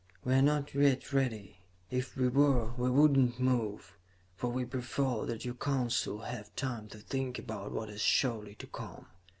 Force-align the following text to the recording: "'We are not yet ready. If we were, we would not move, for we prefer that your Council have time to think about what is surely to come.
"'We 0.25 0.33
are 0.33 0.41
not 0.41 0.73
yet 0.73 1.13
ready. 1.13 1.59
If 1.91 2.17
we 2.17 2.27
were, 2.27 2.71
we 2.75 2.89
would 2.89 3.15
not 3.15 3.39
move, 3.39 3.99
for 4.35 4.47
we 4.51 4.65
prefer 4.65 5.27
that 5.27 5.45
your 5.45 5.53
Council 5.53 6.21
have 6.21 6.55
time 6.55 6.87
to 6.87 6.97
think 6.97 7.37
about 7.37 7.71
what 7.71 7.87
is 7.87 8.01
surely 8.01 8.55
to 8.55 8.65
come. 8.65 9.05